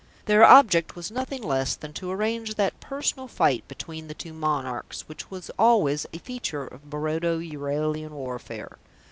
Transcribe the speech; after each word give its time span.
Their 0.25 0.43
object 0.43 0.95
was 0.95 1.11
nothing 1.11 1.43
less 1.43 1.75
than 1.75 1.93
to 1.93 2.09
arrange 2.09 2.55
that 2.55 2.79
personal 2.79 3.27
fight 3.27 3.67
between 3.67 4.07
the 4.07 4.15
two 4.15 4.33
monarchs 4.33 5.07
which 5.07 5.29
was 5.29 5.51
always 5.59 6.07
a 6.11 6.17
feature 6.17 6.65
of 6.65 6.89
Barodo 6.89 7.37
Euralian 7.37 8.09
warfare. 8.09 8.79